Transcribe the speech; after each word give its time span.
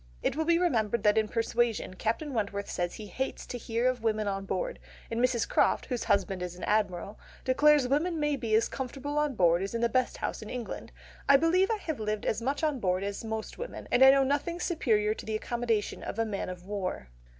It 0.23 0.35
will 0.35 0.45
be 0.45 0.57
remembered 0.57 1.03
that 1.03 1.15
in 1.15 1.27
Persuasion 1.27 1.93
Captain 1.93 2.33
Wentworth 2.33 2.67
says 2.67 2.95
he 2.95 3.05
hates 3.05 3.45
"to 3.45 3.55
hear 3.59 3.87
of 3.87 4.01
women 4.01 4.27
on 4.27 4.45
board," 4.45 4.79
and 5.11 5.19
Mrs. 5.23 5.47
Croft, 5.47 5.85
whose 5.85 6.05
husband 6.05 6.41
is 6.41 6.55
an 6.55 6.63
Admiral, 6.63 7.19
declares 7.45 7.87
"women 7.87 8.19
may 8.19 8.35
be 8.35 8.55
as 8.55 8.67
comfortable 8.67 9.19
on 9.19 9.35
board 9.35 9.61
as 9.61 9.75
in 9.75 9.81
the 9.81 9.87
best 9.89 10.17
house 10.17 10.41
in 10.41 10.49
England. 10.49 10.91
I 11.29 11.37
believe 11.37 11.69
I 11.69 11.77
have 11.77 11.99
lived 11.99 12.25
as 12.25 12.41
much 12.41 12.63
on 12.63 12.79
board 12.79 13.03
as 13.03 13.23
most 13.23 13.59
women 13.59 13.87
and 13.91 14.03
I 14.03 14.09
know 14.09 14.23
nothing 14.23 14.59
superior 14.59 15.13
to 15.13 15.23
the 15.23 15.35
accommodation 15.35 16.01
of 16.01 16.17
a 16.17 16.25
man 16.25 16.49
of 16.49 16.65
war." 16.65 17.09